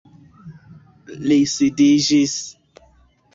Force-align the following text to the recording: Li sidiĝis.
Li 1.31 1.37
sidiĝis. 1.51 2.35